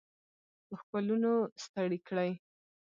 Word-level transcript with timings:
په 0.67 0.73
ښکلونو 0.79 1.33
ستړي 1.63 1.99
کړي 2.07 2.31